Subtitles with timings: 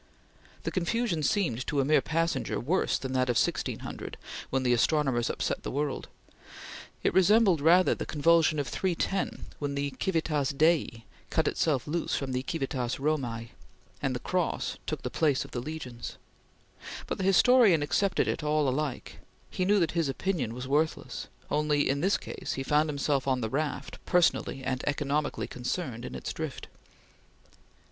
[0.63, 4.17] The confusion seemed, to a mere passenger, worse than that of 1600
[4.49, 6.07] when the astronomers upset the world;
[7.03, 12.31] it resembled rather the convulsion of 310 when the Civitas Dei cut itself loose from
[12.31, 13.49] the Civitas Romae,
[14.01, 16.17] and the Cross took the place of the legions;
[17.05, 19.19] but the historian accepted it all alike;
[19.51, 23.41] he knew that his opinion was worthless; only, in this case, he found himself on
[23.41, 26.65] the raft, personally and economically concerned in its drift.